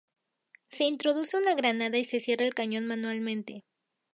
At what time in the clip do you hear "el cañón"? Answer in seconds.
2.43-2.87